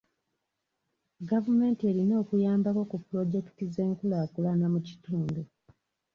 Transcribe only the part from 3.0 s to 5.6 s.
pulojekiti z'enkulaakulana mu kitundu.